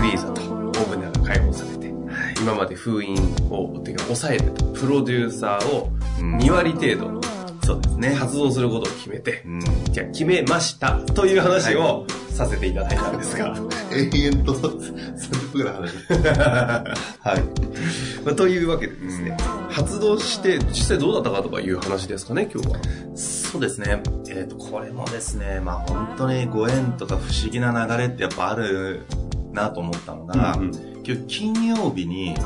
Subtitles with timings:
[0.00, 3.14] フリーザとオーブナーが解放されて、はい、今まで封印
[3.50, 7.20] を、てか抑えてたプロデューサーを2割程度、うん
[7.62, 8.16] そうですね。
[8.18, 9.60] 活動することを決めて、うん、
[9.92, 13.54] じゃあ決めましたという話をさせていただいたんですが。
[13.92, 15.94] 永遠と30分ぐらい話
[17.20, 18.24] はい。
[18.24, 22.78] まあ、というわけでですね、うん、発動して実際どうだったかとかいう話ですかね、今日は。
[23.14, 24.02] そうですね。
[24.28, 29.06] えっ、ー、と、これもですね、まあ本当にご縁とか不思議な流れってやっぱある
[29.52, 32.36] なと思ったのが、うんうん、今日金曜日に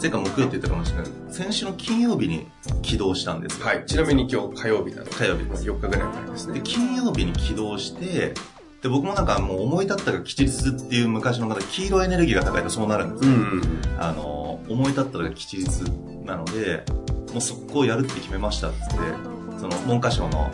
[0.00, 2.46] 前回木曜って言ったかもしれない先週の金曜日に
[2.82, 3.84] 起動したんですはい。
[3.86, 5.64] ちなみに今日火曜日なの火曜日です。
[5.64, 6.54] 4日ぐらい前ですね。
[6.54, 8.34] で、金曜日に起動して、
[8.82, 13.34] で、僕もなんかもう思い立ったが吉日っていう昔の方、黄色エネルギーが高いとそうなるんですよ。
[13.34, 15.66] うんうん、あの、思い立ったが吉日
[16.24, 16.84] なので、
[17.32, 18.94] もう速攻やるって決めましたっつって、
[19.58, 20.50] その文科省の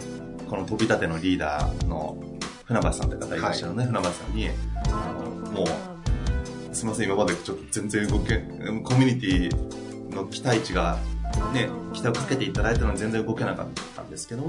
[0.49, 2.17] この飛び立てのリーダーの
[2.65, 4.49] 船橋さんって方いらっしゃるね、はい、船橋さんに、
[4.87, 5.94] あの、もう、
[6.75, 10.99] すみません、今までちょっと全然動け、コミュニティの期待値が、
[11.53, 14.43] ね、期待をかけていただいたのに全然動けなかったんですけど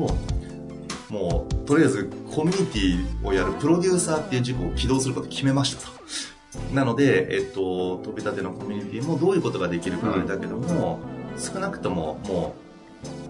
[1.09, 5.95] もう、とりあえずコミュニティをやるプロデューサーっていう事項を起動することを決めましたと。
[6.73, 10.99] なので、えっと、飛び立てのコミュニティもどういうことができるかあれだけども、
[11.35, 12.55] うん、少なくともも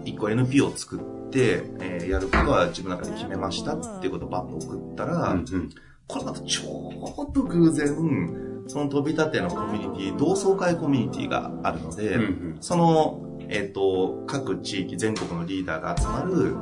[0.04, 5.70] う、一個 NP を作って、えー、やることは自分の中で決めましたっていうことをバッと送ったら、うんうん、
[6.06, 16.56] これまたちょっと偶然、その飛び立てのコミュニティ、同窓会コミュニティがあるので、うんうん、その、えっ、ー、と、各地域、全国のリーダーが集まる、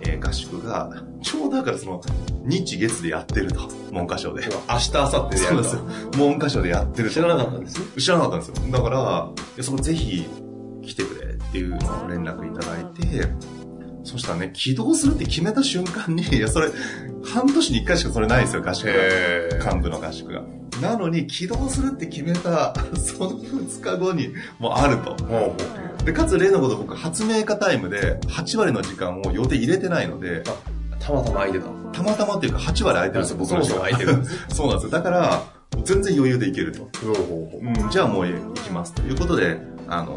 [0.00, 0.90] えー、合宿が、
[1.22, 2.00] ちょうどだからその、
[2.44, 4.42] 日月でやってると、文科省で。
[4.68, 5.64] 明日、明後日でやると。
[5.64, 8.72] そうです文科省でやってる知らなかったんです知らなかったんですよ。
[8.72, 10.26] だから、そのぜひ
[10.82, 13.28] 来てくれっていうのを連絡いただいて、
[14.04, 16.70] そしたらね、起動するって決めた瞬間に、いや、それ、
[17.24, 19.72] 半年に一回しかそれないんですよ、合宿が。
[19.72, 20.42] 幹部の合宿が。
[20.82, 25.16] なのに、起動するって決めた、 その2日後にもうあると。
[26.04, 30.42] で、かつ例のこと僕、発明家タイムで8割の時間を予定入れてないので、
[30.98, 31.66] たまたま空いてた。
[31.92, 33.80] たまたまっていうか8割空いてるんですよ、僕の人が。
[33.80, 34.46] 空いてるんです。
[34.54, 34.90] そうなんですよ。
[34.90, 35.42] だから、
[35.84, 36.88] 全然余裕でいけると。
[37.60, 40.16] うん、じゃあもう行きますということで、あの、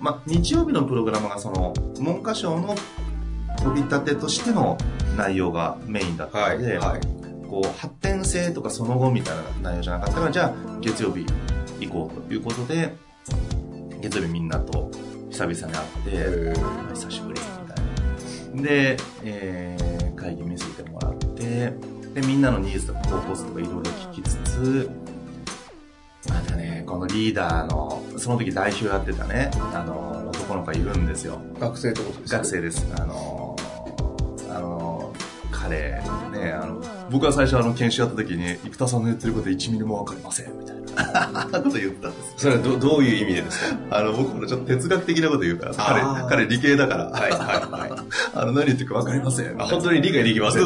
[0.00, 2.74] まあ、日曜日のプログラムがその、文科省の
[3.58, 4.76] 飛び立てとしての
[5.16, 7.00] 内容がメインだったので、はいはい、
[7.48, 11.24] こう発展性とかその後みたいな内容じゃなかったからじゃあ月曜日
[11.80, 12.94] 行こうということで
[14.00, 14.90] 月曜日みんなと
[15.30, 18.62] 久々に会って久しぶりみたいな。
[18.62, 21.72] で、えー、会議見せてもらって
[22.14, 24.90] でみんなのニーズとか高校生とかいろいろ聞きつつ
[26.28, 31.40] またねこのリーダーのその時代表やってたねあの男の子がいるんですよ。
[31.60, 32.36] 学生ってことですか？
[32.38, 32.86] 学生です。
[32.98, 33.56] あの
[34.50, 35.12] あの
[35.50, 36.00] 彼
[36.32, 36.80] ねあの
[37.10, 40.82] 僕は最初あの研修やった時に生田さんの言ってること1ミリも分かりませんみたいな。
[41.52, 43.76] こ と言ったんですそれはどどういう意味でですか？
[43.98, 47.10] あの僕もちょっと哲学的なこと言うから彼彼理系だから。
[47.10, 47.90] はいはいはい。
[48.34, 49.56] あの何言ってるか分かりません。
[49.58, 50.62] 本当に理解できません。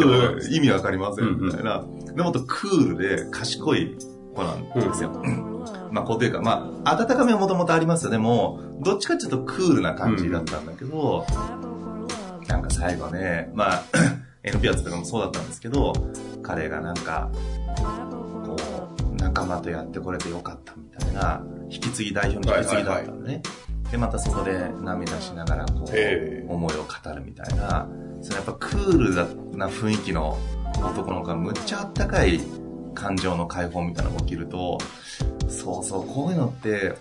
[0.53, 3.97] 意味分かりませんみたいな、うんうん、でもっとクールで賢い
[4.34, 5.65] 子なんですよ、うん。
[5.91, 8.10] まあ、こうというか、まあ、温かみはもともとありますよ。
[8.13, 13.83] でも、どっちかっていうとクールな感じだったんだけど、うん、なんか最後ね、まあ、
[14.42, 15.92] NP アとかもそうだったんですけど、
[16.42, 17.31] 彼がなんか、
[18.45, 18.57] こ
[19.13, 23.42] う、仲間とやってこれてよかったみたいな、引き継ぎ代表の引き継ぎだったのね。
[23.91, 27.89] で、またそこで涙しながら、こう、思いを語るみたいな、
[28.22, 28.98] そのやっぱクー
[29.53, 30.39] ルな雰囲気の
[30.77, 32.41] 男の子がむっちゃあったかい
[32.95, 34.78] 感情の解放みたいなのが起きると、
[35.48, 36.95] そうそう、こういうのって、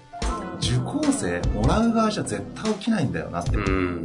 [0.57, 3.51] 受講生、もらう側じゃ絶対起きないんだよなって。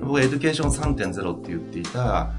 [0.01, 2.31] 僕は Education 3.0って言っていた、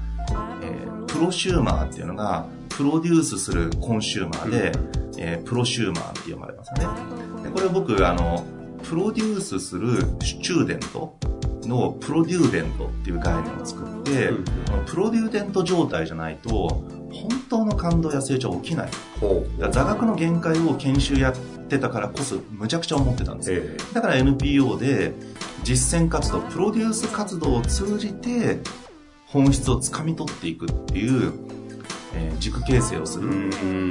[0.62, 4.72] えー、プロシューマーっていうのが、プロデュースするコンシューマーで、
[5.18, 7.42] えー、プロシューマーって読まれますよね。
[7.42, 8.44] でこれを僕、あの、
[8.82, 11.16] プロデュースする student
[11.66, 16.68] の produdent っていう概念を作って、うんこの produdent 状態じゃないと、
[17.10, 18.90] 本当の感動や成長は起きない。
[19.20, 21.34] ほだ座学の限界を研修やっ
[21.68, 23.62] てたからこそ、むちゃくちゃ思ってたんですよ。
[23.62, 25.14] えだから NPO で
[25.62, 28.60] 実践活動、プロデュース活動を通じて
[29.36, 31.32] 本質をつかみ取っていくっていう、
[32.14, 33.28] えー軸形成をすえる。
[33.28, 33.90] ん。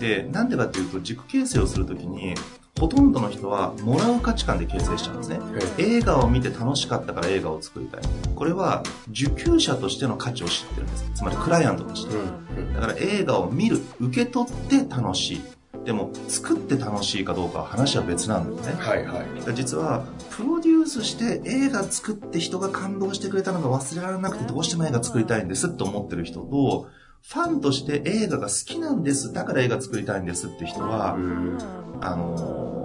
[0.00, 2.34] で、なんでかっていうと軸形成をするときに、
[2.80, 5.38] ほとんどの人はもらう価値観で形成しちゃうんですね。
[5.78, 8.00] 映画を見て楽しかったから映画を作りたい。
[8.34, 11.10] これは受給者としての価値を知ってるんです。
[11.14, 12.14] つまりクライアントとして。
[12.14, 12.74] うん。
[12.74, 15.40] だから映画を見る、受け取って楽しい。
[15.84, 18.74] でも、作って楽しいかどうかは話は別なんですね。
[18.78, 19.38] はいはい。
[19.38, 26.88] だから実はプロデュースして映画作って人が感動してくれたのが忘れられなくてどうしても映画作りたいんですって思ってる人と
[27.22, 31.58] ファンとして映画が好きなんですだから映画作りたいんですって人は、ん。
[32.00, 32.76] あのー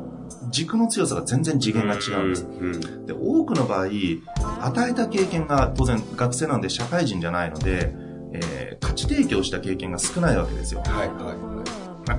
[0.49, 3.05] 軸の強さが全然次元が違うんです、うん。
[3.05, 7.93] で多くの場合与えた経験が当然学生なんで社会人じゃないので、
[8.33, 11.50] えー価値提供した経験が少ないわけですよはいはいは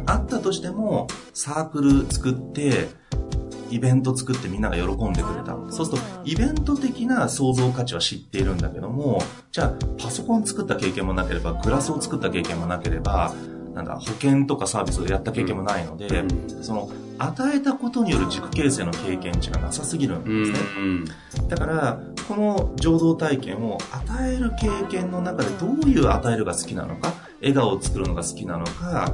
[0.07, 2.89] あったとしても、サークル作って、
[3.71, 5.57] イベント作ってみんなが喜んでくれた。
[5.71, 13.35] そうすると、イベント的な創造価値は知っているんだけども、じゃあ、パソコン作った経験もなければ、グラスを作った経験もなければ、
[13.75, 20.47] なんだ、保険とかサービスをやった経験もないので、うその、与えたことによる軸形成の経験値がなさすぎるんい。
[20.47, 21.49] ですね。
[21.49, 29.13] だから、この浄土体験を与える経験の中でどういう与えるが好きなのか、笑顔を作るのが好きなのか、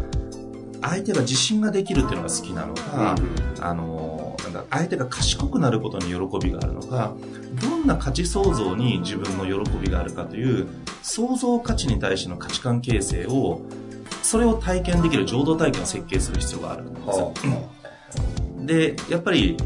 [0.81, 3.17] 相手が自信ができるっていうのが好きなのか、
[3.61, 7.15] あの、なんだ、相手が賢くなることに喜びがあるのか、
[7.61, 10.69] どんな価値創造に自分の喜びがあるかという、
[11.03, 13.63] 創造価値に対しての価値観形成を、
[14.23, 19.57] それを体験できる浄土体験を設計する必要があるんですで、やっぱり、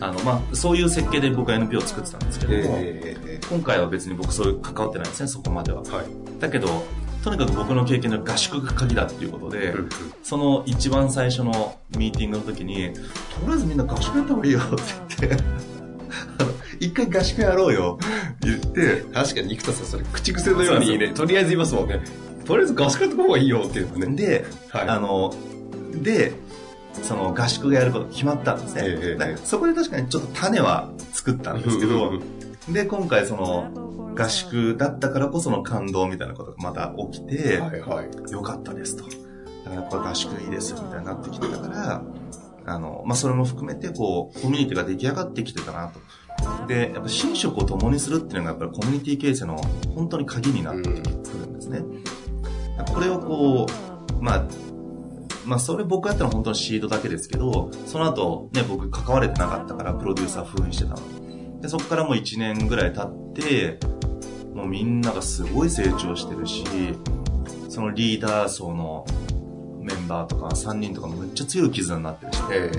[0.00, 2.48] あの、まあ、そういう設計で僕は NPO を作ってたんですけあ。
[2.48, 5.82] ども、ええ今回は別に僕そういう関わってないですね、そこまでは。
[5.82, 6.40] はい。
[6.40, 6.84] だけど、
[7.26, 9.74] とにかく僕の経験で合宿が鍵だっていうことで、
[10.22, 13.00] その一番最初のミーティングの時に、と
[13.48, 15.44] りあえずみんな合宿やった方がいいよって言って、
[16.78, 17.98] 一回合宿やろうよ、
[18.42, 22.00] 言って、確かに生田さんそれ口癖のようにね、とりあえず言いますもんね。
[22.44, 24.14] とりあえず合宿やった方がいいよっていうのね。
[24.14, 25.34] で、はいあの、
[26.00, 26.32] で、
[27.02, 28.82] その合宿がやること決まったんですね。
[28.84, 32.20] ええだからそこで確かにちょっと種は作ったんですけど、
[32.68, 33.85] で、今回その
[34.16, 38.32] 合宿だったからこその感動みたいなことがまた起きて、はいはい。
[38.32, 39.04] よかったですと。
[39.04, 39.18] だか
[39.70, 42.02] らやっぱ合宿いいですみたいになってきてたから、
[42.66, 46.66] あの、まあ、それも含めて、こう、コミュニティが出来上がってきてたなと。
[46.66, 49.56] で、やっぱ寝食を共にするっていうのがやっぱりコミュニティ形成の
[49.94, 51.82] 本当に鍵になってくるんですね。
[52.92, 53.66] これをこ
[54.18, 54.46] う、まあ、
[55.44, 61.60] まあ、それ僕やったのは本当にシードだけですけど、その後、ね、僕関われてなかったから、プロデューサー封印してたの。
[61.60, 63.78] で、そこからもう1年ぐらい経って、
[64.56, 66.64] もうみんながすごい成長してるし、
[67.68, 69.06] そのリーダー層の
[69.82, 72.72] メンバーとか3人とかもめっちゃ強い絆になってるし、え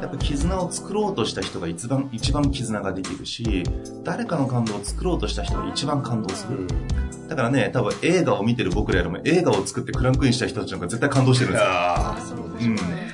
[0.00, 3.62] やっぱ絆を作ろうとした人が一番、一番絆ができるし、
[4.02, 6.66] 誰かの感動を作ろうとした人が一番感動する。
[7.28, 12.36] だからね、多分映画を見てる僕らよりも映画を作ってクランクインした人たちの方が絶対感動してるんですよ。
[12.36, 13.11] そうでしょうね。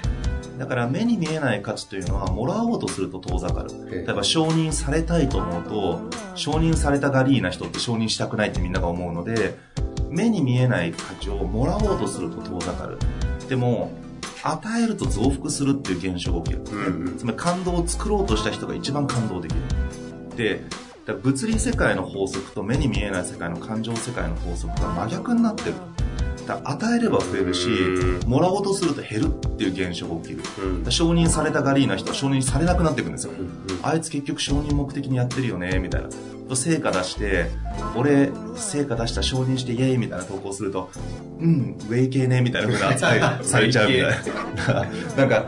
[0.59, 3.71] だから目に見えない価値というのは、もらおうとすると遠ざかる。
[3.91, 6.01] え例えば承認されたいと思うと、
[6.35, 9.57] 承認されたがりーな人って承認したくないってみんなが思うので、
[10.11, 12.99] 目に見えない価値をもらおうとすると遠ざかる。
[13.49, 13.93] でも、
[14.43, 16.63] 与えると増幅するっていう現象が起きる。
[16.73, 19.61] うんうんつまり感動を作ろうとした人が一番感動できる。
[20.37, 20.65] で、
[21.23, 25.75] 物理世界の法則と目に見えない世界の感情世界の法則が真逆になってる。
[26.49, 30.43] だから与えれば増えるしう、もらおうとすると減るっていう現象が起きる。
[30.65, 33.35] うん承認されたがりーな人は承認されなくなっていくんですよ。
[33.39, 36.09] うんあいつ結局承認目的にやってるよね、みたいな。
[36.57, 37.51] 成果出して、
[37.95, 40.91] 俺、成果出した承認してイエーイみたいな投稿すると、
[41.39, 44.87] うん、ウェイ系ね、みたいな風な扱い されちゃうみたいな。
[45.19, 45.45] なんか、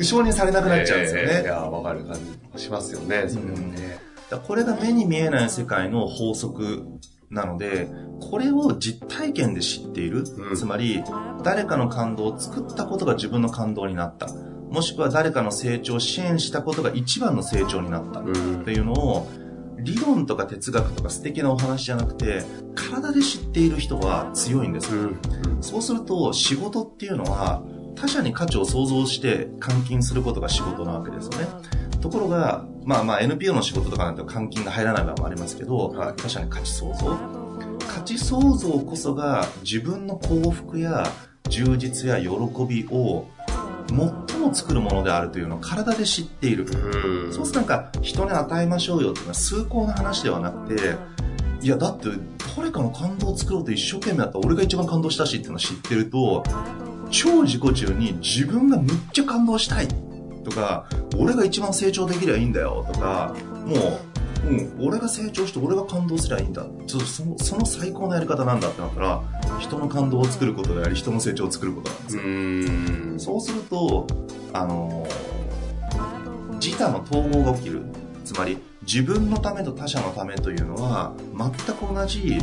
[0.00, 1.28] 承認されなくなっちゃうんですよね。
[1.30, 2.16] ええいや、わかる感
[2.56, 4.00] じしますよね、それはね。
[4.30, 6.82] だからこれが目に見えない世界の法則
[7.30, 7.88] なので、
[8.20, 10.24] これを実体験で知っている。
[10.50, 11.02] うんつまり、
[11.42, 14.28] 誰かの感動を作ったことが自分の感動になった。
[14.70, 18.20] もしくは誰かの成長を支援したことが一番の成長になった。
[18.20, 19.28] うんっていうのを、
[19.78, 22.42] 理論とか哲学とか素敵なお話じゃなくて、
[22.74, 25.10] 体で知っている人は強いんですよ。
[25.60, 27.62] そうすると、仕事っていうのは、
[27.94, 31.48] 他者に価値を創造して換金することが仕事なわけですよね。
[32.04, 37.16] ところが、まあまあ NPO の仕事とかなんて換金が入らない場合もありますけど、はい他者に価値創造。
[37.88, 41.10] 価値創造こそが自分の幸福や
[41.48, 42.28] 充実や喜
[42.68, 43.26] びを
[43.88, 46.66] 最もも作るものであるというのを体で知っている。
[46.66, 50.96] うんそうするとなんか人に与えましょうよっていうのは崇高な話ではなくて、
[51.62, 52.08] いやだって
[52.54, 56.44] 誰かの感動を作ろうと一生懸命だったら俺が一番感動したしっていうのを知ってると、
[57.10, 59.88] 超自己中に自分がむっちゃ感動したい
[60.44, 60.86] とか、
[61.18, 63.34] 俺が一番成長できりゃいいんだよとか、
[63.66, 63.74] も
[64.44, 66.64] う、うん、俺が成長して俺が感動すりゃいいんだ。
[66.86, 69.22] ちょっとそのその最高のやり方なんだってなったら、
[69.58, 72.22] 人の感動を作ることであり、人の成長を作ることなんですよ。
[72.22, 74.06] うんそうすると、
[74.52, 75.34] あのー
[76.64, 77.82] 自他の統合が起きる。
[78.24, 82.38] つまり、自分のためと他者のためというのは、全く同じ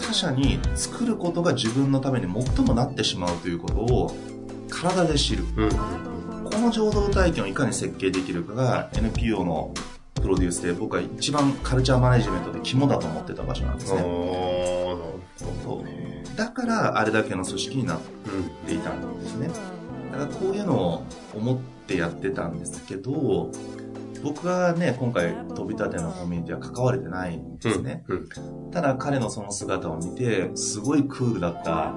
[0.00, 4.16] 他者に作ることが自分のために最もなってしまうということを
[4.68, 5.44] 体で知る。
[5.56, 6.15] うん
[6.56, 9.74] この浄土体験をいかに設計できるかが NPO の
[10.14, 14.00] プロデュースで僕は一番カルチャーマネジメントで肝だと思ってた場所なんですね。
[14.00, 18.00] そうだからあれだけの組織になっ
[18.66, 19.48] ていたんですね。
[20.12, 21.02] だからこういうのを
[21.34, 23.50] 思ってやってたんですけど、
[24.22, 28.04] 僕はね、今回飛び立てのコミュニティは関われてないんですね。
[28.08, 28.28] うん
[28.72, 31.94] ただ彼のその姿を見て、すごいクールだった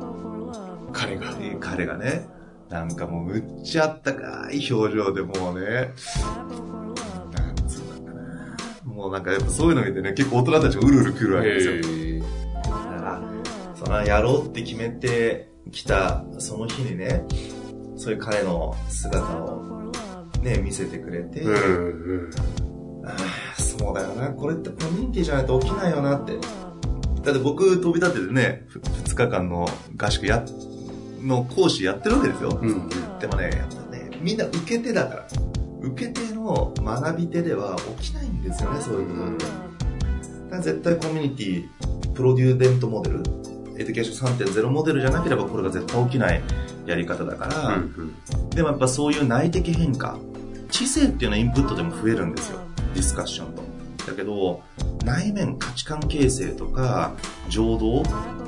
[0.91, 2.27] 彼がえー彼がね、
[2.69, 5.91] なんかもうむっちゃあったかい表情でもうね、
[7.33, 8.57] なんつうのかな。
[8.85, 11.73] もうなんかやっぱそういうの見てね、結構大人たちもうるうる来るわけですよ。
[11.73, 13.21] へだから、
[13.75, 17.25] そのやろうって決めてきたその日にね、
[17.97, 19.91] そういう彼の姿を
[20.43, 22.29] ね、見せてくれて、ーうん
[23.03, 23.15] あ
[23.57, 26.37] あ、そうだよな、これってコミュニティじゃないと起きないよなって。
[27.23, 30.45] だって僕飛び立ててね、ふ2日間の合宿や、
[31.21, 32.57] の講師やってるわけですよ。
[32.61, 35.27] うんうんでもね、やっぱね、みんな受け手だから。
[35.81, 39.45] 受け手の学び手では起きないんですよね、そういうことって。
[39.45, 39.51] だ
[40.51, 43.23] から絶対コミュニティ、 produdent モデル、
[43.77, 46.41] Education 3.0モデルじゃなければこれが絶対起きない
[46.85, 48.15] やり方だから、うん
[48.49, 50.17] でもやっぱそういう内的変化、
[50.69, 52.59] 知性っていうのはインプットでも増えるんですよ。
[52.93, 53.61] ディスカッションと。
[54.07, 54.61] だけど、
[55.05, 57.13] 内面価値観形成とか、
[57.47, 58.03] 情動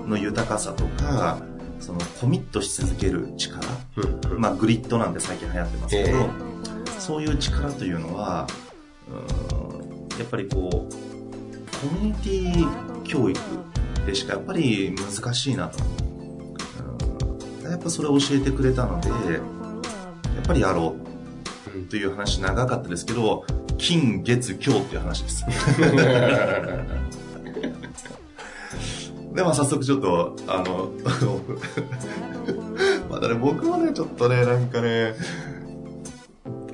[0.06, 1.42] の豊かさとか、
[1.82, 4.40] そのコミットし続ける力、うんうん。
[4.40, 6.30] まあ GRIT なんて最近流行ってますけど、え
[7.00, 8.48] そういう力というのは、
[9.10, 13.40] うーんやっぱりこう、コミュニティ教育
[14.06, 15.80] でしかやっぱり難しいなと。
[17.64, 17.72] うん。
[17.72, 21.12] やっぱそれを教えてくれたので、やっぱりやろう。
[21.90, 23.46] という話長かったですけど、
[23.78, 25.46] 金、月、今日っていう話です。
[29.42, 30.92] で、まあ早速ちょっと、あの、
[33.10, 35.16] まだね、僕もね、ちょっとね、なんかね、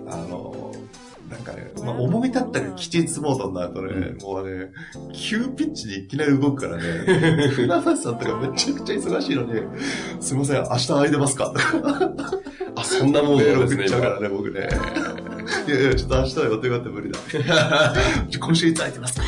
[0.10, 0.74] あの、
[1.32, 4.72] なんかね、まあ、思い立ったが吉日モードになるとね、もうね、
[5.14, 6.84] 急ピッチにいきなり動くからね、
[7.56, 9.62] 船橋さんとかめちゃくちゃ忙しいのに、
[10.20, 11.54] すいません、明日空いてますか？
[12.76, 13.78] あ、そんなもんメールなんですね。
[13.78, 14.68] 送っちゃうからね、僕ね。
[15.68, 17.20] いやいや、ちょっと明日は予定があって無理だ。
[18.40, 19.24] 今週いつ空いてますか？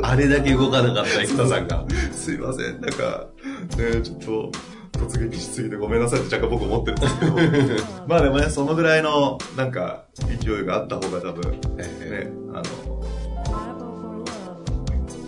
[0.04, 1.84] あれだけ動かなかった生田さんが。
[2.12, 3.26] すいません、なんか、
[3.76, 4.52] ね、ちょっと、
[4.98, 7.32] 突撃しすぎてごめんなさいって若干僕思ってるんですけど、
[8.08, 10.04] まあでもね、そのぐらいの、なんか、
[10.42, 13.04] 勢いがあった方が多分、ね、あの、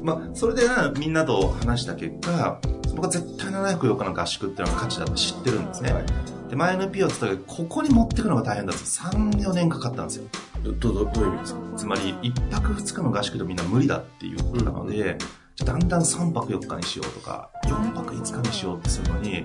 [0.02, 2.60] まあ、それでな、みんなと話した結果、
[2.94, 5.92] 僕は絶対704日の合宿っていうのが価値だって知ってるんですね。
[5.92, 6.04] はい
[6.48, 10.24] で、前 NPO って言ったけど、ここに持ってくのが大変だって3、4年かかったんですよ。
[10.62, 11.60] ど、ど、どどういう意味ですか？
[11.76, 15.18] つまり、1泊2日の合宿でみんな無理だって言ったので、
[15.56, 19.44] じゃあだんだん3泊4日にしようとか、4泊5日にしようってするのに、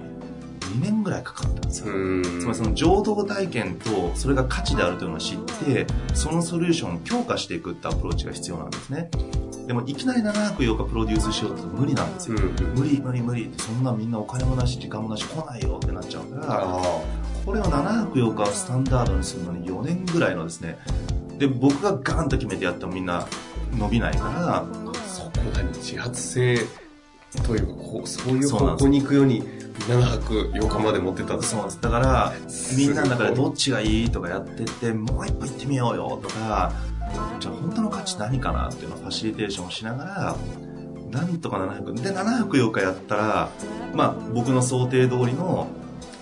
[0.74, 1.94] 2年ぐらいかかったんですよ。
[1.94, 9.10] んつまりその浄土体験とそれが価値であるというのを知って、そのソリューションを強化していくってアプローチが必要なんですね。
[9.68, 12.38] でもいきなり7泊8日プロデュースしようって無理なんですよ。
[12.38, 17.02] うん無理無理無理そんなみんなお金もなし時間もなし来ないよってなっちゃうから、あ
[17.46, 20.78] これを7泊8日をスタンダードにするのに4年ぐらいのですね、
[21.38, 23.28] で、僕がガーンと決めてやってもみんな
[23.78, 24.66] 伸びないから、あ。
[25.08, 26.58] そこ何自発性
[27.46, 29.44] というか、こうそういう方向に行くように、
[29.88, 31.82] 7泊8日まで持ってたそうなんです。
[31.82, 32.34] だから、
[32.78, 36.72] みんなの中でどっちがいいとかやってって、もう一歩行ってみようよとか、
[37.40, 40.36] じゃあ本当の価値何かなっていうのをファシリテーションをしながら、
[41.12, 41.94] なんとか7泊。
[41.96, 43.50] で、7泊8日やったら、
[43.94, 45.68] まあ僕の想定通りの、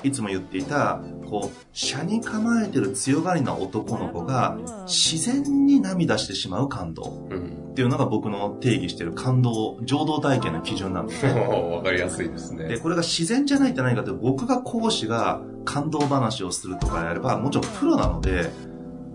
[0.03, 7.62] いつも言っていた、こう、車に構えてる強がりな男の子が、自然に涙してしまう感動うん。
[7.72, 11.39] っていうのが僕の定義している感動、情動体験の基準なんですね。
[11.75, 12.77] わかりやすいですで、ね。
[12.77, 18.51] これが自然じゃないって何かって、僕が講師が感動話をするとかやれば、もちろんプロなので、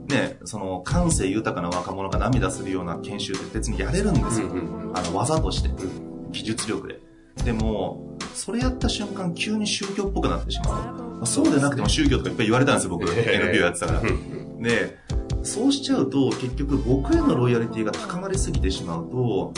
[0.08, 4.46] ね、その感性豊かな若者が涙するような研修って別にやれるんですよ。
[4.46, 7.00] うんうんうんあの、技として、うん技術力で。
[7.44, 11.26] でも、それやった瞬間急に宗教っぽくなってしまう。
[11.26, 13.08] そうでなくても宗教とかいっぱい言われたんですよ、僕。
[13.08, 14.02] NPO やってたから。
[14.02, 14.98] で、
[15.42, 19.52] そうしちゃうと、結局僕へのロイヤリティが高まりすぎてしまうと、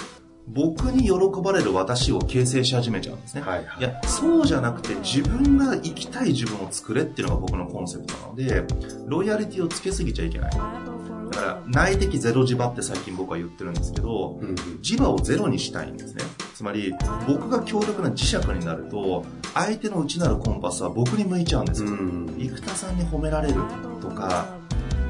[0.49, 3.43] 僕に喜ばれる私を形成し始めちゃうんですね。
[3.43, 8.65] はいはいいや、そうじゃなくて自分が生きたい自分を作れっていうのが僕のコンセプトなので、
[9.07, 10.51] ロイヤリティをつけすぎちゃいけない。
[10.51, 16.25] だから、内的ゼロ磁場って最近僕は言ってるんですけど、うん磁場をゼロにしたいんですね。
[16.59, 16.93] つまり、
[17.29, 19.25] 僕が強力な磁石になると、
[19.55, 21.91] 相手の内なるコンパスは僕に向いちゃうんですよ。
[21.91, 23.55] うん生田さんに褒められる
[24.01, 24.59] とか、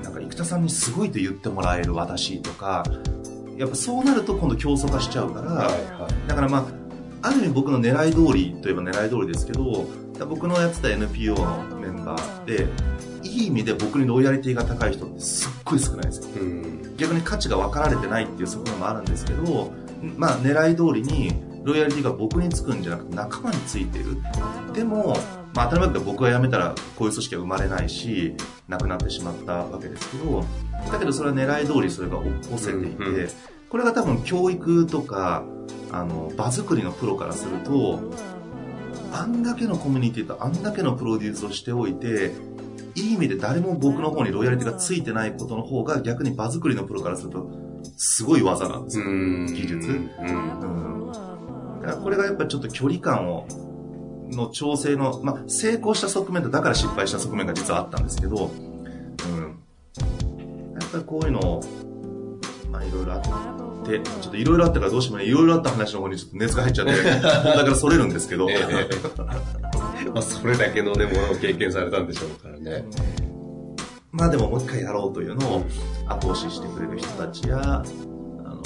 [0.02, 2.85] なんか生田さんにすごいと言ってもらえる私とか、
[3.57, 6.69] やっぱそうなると今度競争化しちゃうから、はいはいだからま
[7.23, 9.87] あ、ある意味僕の狙い通りといえば狙い通りですけど、
[10.26, 12.67] 僕のやってた NPO のメンバーで、
[13.23, 16.43] いい意味で僕にロイヤリティが高い人ってすっごい少ないですよ。
[16.43, 19.73] うん逆に価値が分かられてないっていう側面もあるんですけど、
[20.17, 21.33] まあ狙い通りに
[21.64, 24.17] ロイヤリティが僕につくんじゃなくて仲間についてる。
[24.73, 25.17] でも、
[25.55, 28.35] まあ当たり前だけど僕が辞めたらこういう組織は生まれないし、
[28.69, 30.45] なくなってしまったわけですけど、
[30.90, 33.28] だけどそれは狙い通りそれが起こせていて、うんうん
[33.69, 35.45] これが多分教育とか、
[35.93, 38.00] あの、場作りのプロからすると、
[39.12, 42.33] あんだけのコミュニティとあんだけのプロデュースをしておいて、
[42.95, 47.50] いい意味で誰も僕の方にロイヤリティがついてないことの方が逆に場作りのプロからすると、
[47.99, 49.05] すごい技なんですよ。
[49.07, 49.47] うん。
[49.47, 49.88] 技術。
[49.88, 50.11] うん。
[50.21, 51.12] うん。
[51.83, 53.47] だからこれがやっぱりちょっと距離感を、
[54.31, 58.52] の調整の、まあ、成功した側面とだから失敗した側面が実はあったんですけど、
[59.26, 59.59] うん。
[60.81, 61.61] やっぱりこういうのを、
[62.71, 65.31] まあいろいろあって、ちょっといろいろあったからどうしてもね、い。
[65.33, 70.09] ろいろあった話の方にちょっと熱が入っちゃって、 だからそれるんですけど、ええ。
[70.14, 72.85] まあそれだけのね、ものを経験されたんでしょうからね。
[74.19, 75.65] まあでももう一回やろうというのを
[76.07, 78.63] 後押ししてくれる人たちや、あの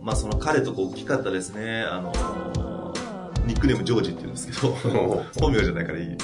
[0.00, 2.12] まあその彼とこう大きかったですね、あの
[3.46, 4.74] ニックネームジョージって言うんですけど、
[5.40, 6.06] 本名じゃないからいい。
[6.08, 6.18] うん、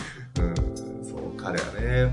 [1.05, 2.13] そう、彼はね、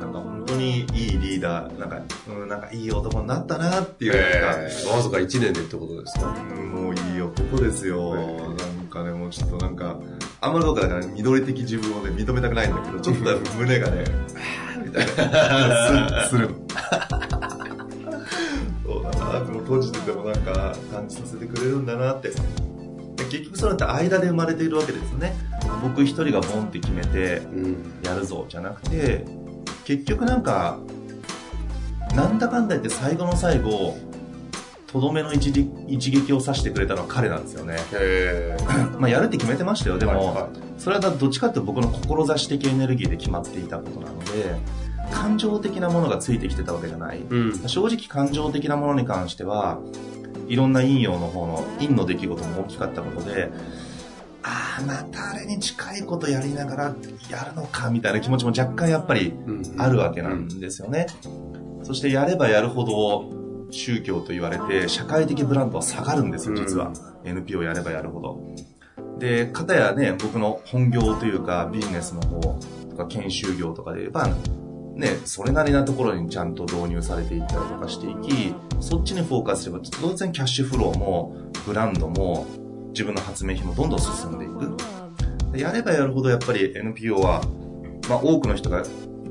[0.00, 6.34] なんか本当にいいリーダー、なんか、うん、なんかいい男になったなっていう、ええわずか1年でってことですか？
[6.56, 8.14] うんもういい男ですよ。
[8.14, 9.98] なんかね、もうちょっとなんか、
[10.46, 16.56] あんまり僕だから緑的自分をね、認めたくないんだけど、ちょっと胸がね、あーみたいな、 すするの。
[18.84, 22.28] そうだな、でも閉じててもなんか感じさせてくれるんだなって。
[22.30, 25.34] で結局それって間で生まれているわけですよね。
[25.82, 27.76] 僕一人がボンって決めて、うん。
[28.04, 29.24] やるぞじゃなくて
[29.84, 30.78] 結局なんか
[32.14, 33.96] なんだかんだ言って最後の最後
[34.96, 37.76] とどめの一撃一撃を刺してくれたのは彼なんですよね。
[38.98, 44.56] まあやるって決めてましたよでも、それはどっちかっていうと僕の志的エネルギーで決まっていたことなので
[45.12, 47.68] 感情的なものがついてきてたわけじゃない、うん。
[47.68, 49.78] 正直感情的なものに関しては
[50.48, 53.50] いろんな陰陽の方の陰の出来事も大きかったことで
[54.42, 56.84] ああまたあれに近いことやりながら
[57.30, 59.34] やるのかみたいな気持ちも若干やっぱり
[59.76, 61.06] あるわけなんですよね、
[61.82, 66.92] そしてやればやるほど宗教と言われて社会的ブランドは下がるんですよ実は、
[67.24, 68.40] NPO やればやるほど。
[69.18, 72.40] で片やね僕の本業というかビジネスの方
[72.90, 74.28] とか研修業とかで言えば
[74.96, 82.46] ね、それなりなところにちゃんと導入されていったりとかしていき、そっちにフォーカスすれば、当然キャッシュフローも、ブランドも、
[82.92, 84.74] 自分の発明品もどんどん進んでいく。
[85.52, 87.42] でやればやるほどやっぱり NPO は、
[88.08, 88.84] まあ多くの人が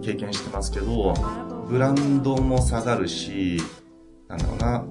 [0.03, 1.15] 経験してますけど、
[1.67, 3.59] ブランドも下がるし、
[4.37, 4.85] なんだろうな、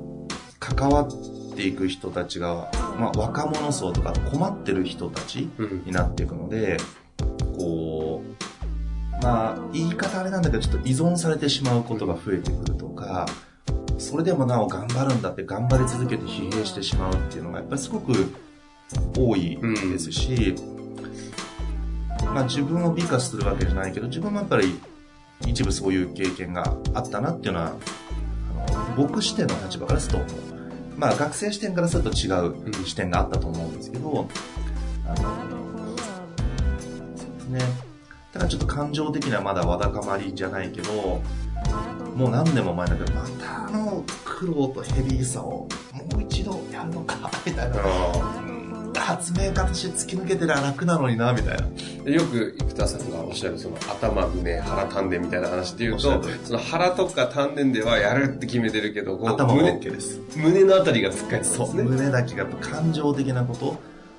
[0.59, 5.85] 関わっていく人たちが、まあ若者層とか困ってる人たちうん。
[5.85, 6.79] になっていくので、
[7.57, 13.27] こう、まあ、言い方あれなんだけど、ちょっと依存されてしまうことが増えてくるとか、
[13.99, 18.35] それでもなお頑張るんだって頑張り続けて疲弊してしまうっていうのがやっぱりすごく
[19.17, 19.59] 多い
[19.93, 20.55] ですし、
[22.25, 24.79] まあ自分を美化するわけじゃないけど、自分もやっぱり
[25.47, 27.73] 一部そういう経験があったなっていうのは、
[28.97, 30.25] 僕視点の立場からすると。
[30.97, 34.29] まあ学生視点からすると違う視点があったと思うんですけど、
[35.07, 35.17] あの、
[36.79, 37.59] そうですね。
[38.33, 41.21] だからちょっと感情的にはまだわだかまりじゃないけど、
[42.15, 47.77] もう何年も前だけど、またあの苦労とヘビーさをもう一度やるのか、みたいな。
[49.09, 51.69] うん発明家として突き抜けてりゃ楽なのにな、みたいな。
[52.05, 60.21] でよく生田さんがおっしゃるその頭、胸、腹、丹田みたいな話で言うとおっしゃる通り、その腹とか丹田ではやるって決めてるけど、頭は胸 OK です。
[60.37, 61.83] 胸のあたりがつっかえてそう、ね。
[61.83, 63.77] 胸だけがやっぱ感情的なこと。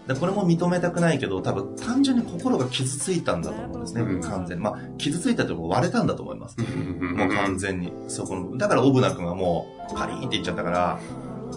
[0.07, 4.63] でこれも認めたくないけど、多分単純に心が傷ついたんだと思うんですね、うん完全に。
[4.63, 6.57] まあ、傷ついたというか割れたんだと思います。
[6.59, 6.65] も
[7.17, 7.91] もう完全に。
[8.07, 10.99] そこの、だからオブナ君はもう、パリーンって言っちゃったから、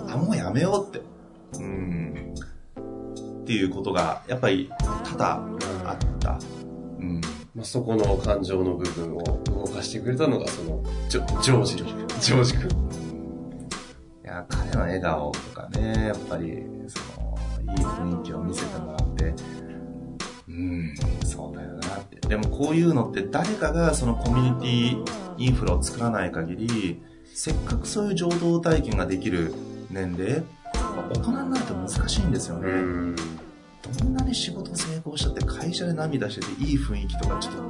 [0.09, 1.07] あ、もうやめようって。
[1.59, 2.28] うん。
[3.49, 5.25] っていうことが、やっぱり、多々
[5.87, 6.33] あった。
[7.55, 12.69] まあ、そこの感情の部分を動かしてくれたのが、その、ジョジョージ、ジョージ君。
[14.23, 17.39] いや、彼の笑顔とかね、やっぱり、その、
[17.75, 19.35] いい雰囲気を見せてもらって、
[20.47, 22.29] うん、そうだよなって。
[22.29, 25.05] でもこういうのって誰かがそのコミュニティ
[25.39, 29.55] インフラを作らない限り、せっかくそういう情動体験ができる
[29.91, 30.43] 年齢、
[31.11, 32.71] 大人になると難しいんですよね。
[32.71, 33.17] ん。
[33.17, 37.63] どんなに仕事成功したって会社で涙してていい雰囲気とかちょっと、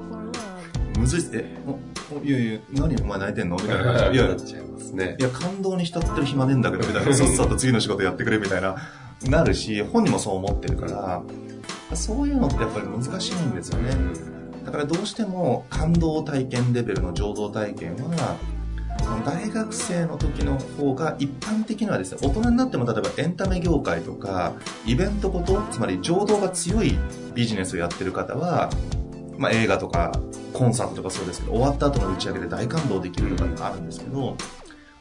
[1.01, 1.31] むずいっす。
[1.35, 1.79] え、お
[2.17, 4.19] おいやいや、何お前泣いてんのみたいな感じ。
[4.19, 5.23] いやなっ、ちゃいますねい。
[5.23, 7.14] や、感動に浸ってる暇ねえんだけど、みたいな。
[7.14, 8.77] さっさと次の仕事やってくれ、みたいな、
[9.29, 11.23] なるし、本人もそう思ってるから、
[11.95, 13.91] そういうのってやっぱり難しいんですよね。
[14.64, 18.58] だからどうしても感動体験レベルの情動体験は、そ
[19.25, 24.53] 大学生の時の方が一般的にはですね、大人になっても例えばエンタメ業界とか、
[24.87, 26.99] イベントごと、つまり情動が強い
[27.35, 28.71] ビジネスをやってる方は、
[29.37, 30.13] まあ映画とか
[30.53, 34.37] コンサートとかそうですけど、終わった後の打ち上げで大感動できるとかってあるんですけど、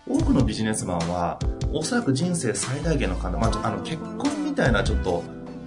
[0.08, 1.40] 多くのビジネスマンは、
[1.74, 5.24] おそらく人生最大限の感動、まあ、あの結婚みたいなちょっと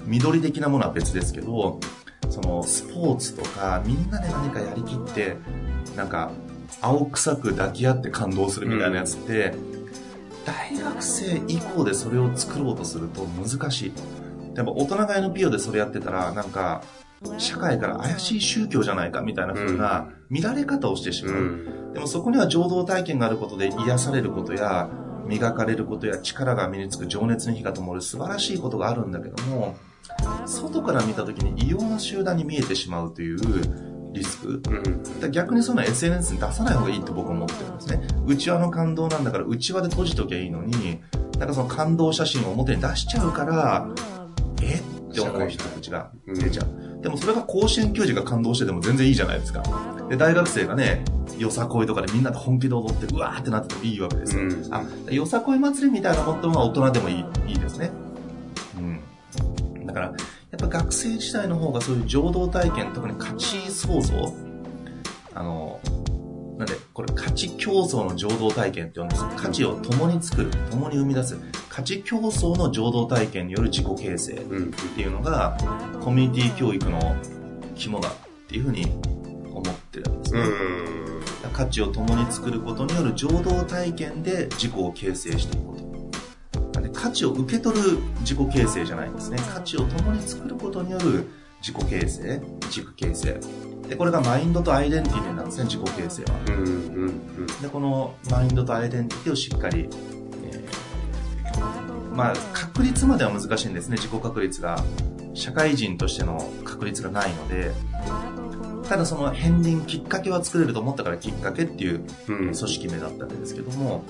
[0.06, 1.78] 緑的なものは別ですけど、
[2.30, 5.36] そのスポーツとかみんなで何かやりきって、
[5.96, 6.30] なんか
[6.80, 9.54] 青臭く抱き合って感動するみたいなやつって、
[10.44, 13.92] 大学生以降でそれを作ろうとすると難しい。
[14.54, 16.82] でも大人が NPO でそれやってたら、なんか、
[17.38, 21.34] 社会から怪しい宗教じゃないかみたいな風な乱れ方をしてしまう。
[21.34, 21.38] う
[21.90, 21.92] ん。
[21.92, 24.88] でもそこには情動体験があることで癒されることや、
[25.26, 29.76] 磨かれることや力が身につく情熱に火が灯る素晴らしいことがあるんだけども、
[30.46, 33.38] 外から見た時に異様な集団に見えてしまうという
[34.12, 34.62] リスク？
[35.22, 35.30] うん。
[35.30, 38.00] 逆にそういうのは SNS に出さない方がいいって僕は思ってるんですね。
[38.26, 41.00] 内輪の感動なんだから内輪で閉じときゃいいのに、
[41.38, 43.88] なんかその感動写真を表に出しちゃうから、
[44.62, 44.74] え
[45.10, 47.02] って思う人たちが出ちゃう。
[47.02, 49.62] でもそれが甲子園球児が感動してても全然いいじゃないですか。
[50.10, 51.02] で、大学生がね、
[51.38, 54.42] よさこいとかでみんなで本気で踊って、うわーってなっててもいいわけですよ。
[54.42, 57.90] うんあ、よさこい祭りみたいなことは大人でもいい、いいですね。
[58.76, 59.86] うん。
[59.86, 60.12] だから、
[60.50, 64.34] やっぱ学生時代の方がそういう情動体験、特に価値創造、
[65.34, 65.80] あの、
[66.58, 71.36] なんで、これ価値競争の情動体験って呼うんです価値を共に作る、共に生み出す、
[71.68, 74.70] 価値競争の情動体験による自己形成っうん。
[74.72, 75.56] ていうのが、
[76.02, 77.16] コミュニティ教育の
[77.76, 78.12] 肝だっ
[78.48, 78.84] ていうふうに
[79.54, 80.40] 思ってるんですね。
[80.40, 81.50] うん。
[81.52, 85.89] 価値を共に作ることによる情動体験で自己を形成していくこと。
[87.00, 89.38] 価値を受け取る自己形成じゃないんですね。
[89.54, 91.26] 価値を共に作ることによる
[91.60, 93.40] 自己形成、自己形成。
[93.88, 96.38] で、これがマインドとアイデンティティなんですね、自己形成は。
[96.48, 96.54] うん。
[96.54, 96.60] う
[97.42, 97.46] ん。
[97.62, 99.88] で、このマインドとアイデンティティをしっかり、
[100.44, 104.82] えーまあ、確率までは難しいんですね、自己確率が。
[105.32, 107.70] 社会人としての確率がないので、
[108.88, 112.36] ただその片鱗きっかけは作れると思ったからきっかけっていううん。
[112.36, 114.04] 組織名だったんですけども、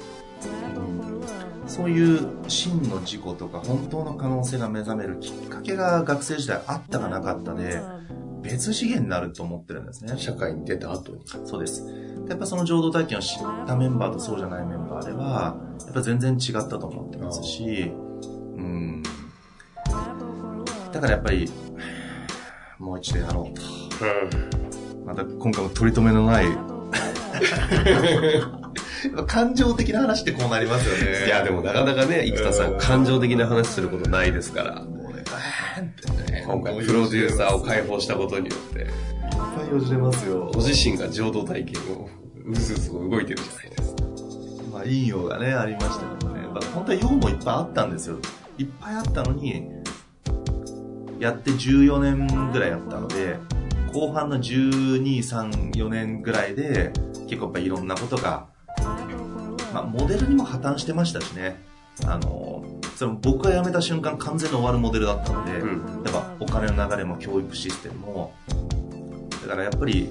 [1.67, 7.81] そういう真の事故とか本当の可能性が目覚めるきっかけが学生時代あったかなかったで、
[8.43, 10.15] 別次元になると思ってるんですね。
[10.17, 11.21] 社会に出た後に。
[11.45, 11.85] そうです。
[12.29, 17.93] やっぱその浄土体験を知ったメンバーとそうじゃないメンバーでは、やっぱ全然違ったと思ってますし、
[18.57, 19.03] うん。
[20.93, 21.51] だからやっぱり、
[22.79, 23.63] もう一度やろうと。
[25.05, 26.47] また今回も取り留めのない、
[29.27, 31.27] 感情的な話ってこうなりますよね。
[31.27, 34.83] いや、でもなかなかね、生田さん、感情的な話することないですから。
[34.83, 40.61] もうね、あーんってね今回、プロデューサーを解放したことによって、いっぱいよじれますよご。
[40.61, 42.09] 自身が浄土体験を、
[42.45, 44.03] うずうず動いてるじゃないですか。
[44.73, 46.41] まあ、陰陽がね、ありましたけどね。
[46.53, 48.19] まあ、本当は陽もいっぱいあったんですよ。
[48.59, 49.65] いっぱいあったのに、
[51.19, 53.37] やって14年ぐらいやったので、
[53.93, 56.93] 後半の12、3、4年ぐらいで、
[57.29, 58.50] 結構やっぱいろんなことが、
[59.73, 61.63] まあ、モデルにも破綻してましたしね。
[62.07, 62.65] あの、
[62.97, 66.05] その僕が辞めた瞬間完全に終わるモデルだったので、うん。
[66.05, 68.35] やっぱお金の流れも教育システムも、
[69.43, 70.09] だからやっぱり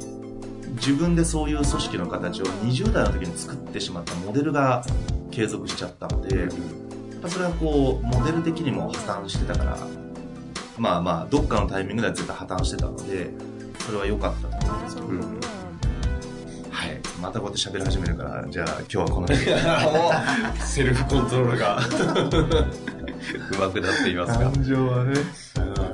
[0.76, 4.84] 自分でそういう組織の形を20代の時に作ってしまったモデルが
[5.32, 6.50] 継続しちゃったので、やっ
[7.22, 9.78] ぱそれはこう、モデル的にも破綻してたから、
[10.78, 13.32] まあまあ、どっかのタイミングでは絶対破綻してたので、
[13.86, 15.40] それは良かったと思うんですけど、うん。
[17.20, 17.32] はい。
[17.32, 20.66] またこうやって喋り始めるから、じゃあ今日はこの辺で。
[20.66, 24.52] セルフコントロールがうまくなっていますが。
[24.64, 25.14] 情はね。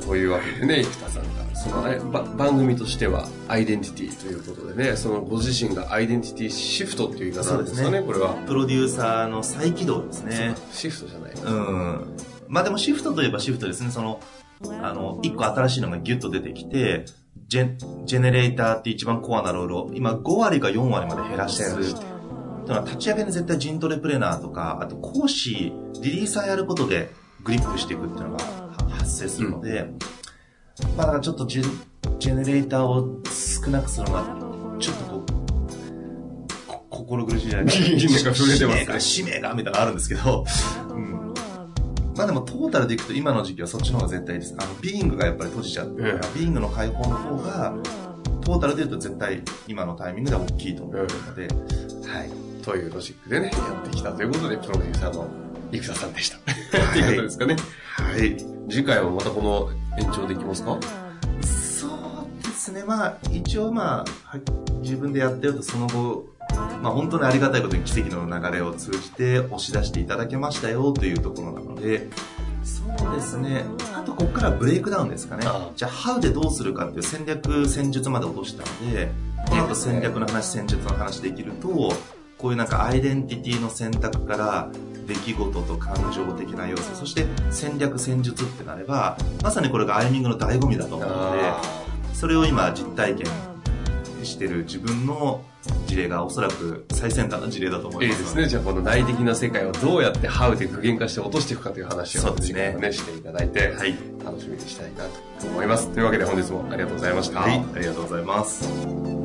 [0.01, 8.33] というわけでね、生田さんが、そのあれば番組としては、アイデンティティということでね、そのご自身がアイデンティティシフトっていう言い方なんですかね、これは。
[8.45, 10.55] プロデューサーの再起動ですね。
[10.71, 11.31] シフトじゃない。
[11.33, 12.17] うん。
[12.47, 13.89] まあでもシフトといえばシフトですね。
[13.89, 14.19] その、
[14.81, 17.05] あの、一個新しいのがギュッと出てきて、
[17.47, 21.93] ジェジェネレーターって一番コアなロールを今5割か4割まで減らしてる。
[22.65, 25.71] というのは立ち上げに絶対陣トレプレーナーとか、あと講師、
[26.01, 27.11] リリーサーやることで
[27.43, 28.43] グリップしていくっていうのが
[28.89, 29.99] 発生するので、うん、
[30.97, 31.63] まあだからちょっとジェ
[32.17, 34.23] ジェネレーターを少なくするのが、
[34.79, 35.35] ちょっとこう、
[36.89, 38.33] 心苦しいじゃないですか。
[38.35, 40.45] 使命 が、使命が、みたいなのあるんですけど、
[40.89, 41.14] うん。
[42.15, 44.55] まあでもトータルでいくと今の時期はそっちの方が絶対です。
[44.57, 47.75] あの、ビーイングがやっぱり閉じちゃって、うん、ビーイングの開放の方が、
[48.41, 52.29] トータルで言うと絶対今のタイミングでは大きいと思うので、うん、はい。
[52.63, 55.27] というロジックでね、やってきたということで、プロデューサーの
[55.71, 56.37] 生田さんでした。
[56.37, 57.55] っていうことですかね。
[57.97, 58.37] はい。
[58.69, 60.79] 次回はまたこの延長できますか？
[61.41, 62.83] そうですね。
[62.83, 64.37] まあ、一応まあ、
[64.81, 66.34] 自分でやってるとその後、
[66.85, 72.07] まあ本当にありがたいことに奇跡の流れを通じて押し出していただけましたよというところなので、
[72.63, 73.63] そうですね。
[73.95, 75.47] あとここからブレイクダウンですかね。
[75.75, 79.09] じゃあ、 how でどうするかっていう戦略、戦術まで落としたので、
[79.51, 81.67] えっと、戦略の話、戦術の話できると、
[82.37, 84.69] こういうなんかアイデンティティの選択から
[85.07, 91.39] 出来事と感情的な要素そして戦略戦術ってなればまさにこれがアイミングの醍醐味だと思うので
[92.13, 93.54] それを今実体験
[94.25, 95.43] してる自分の
[95.87, 98.47] 事例がおそらく最先端の事例だと思いますいいですね。
[98.47, 105.05] じゃあこの内的な世界をどうやってハウで具現化して落としていくかという話をそうですねねしていただいて、はい、楽しみにしたいな
[105.39, 105.89] と思います。
[105.89, 109.24] というわけで本日もありがとうございました、はい、ありがとうございます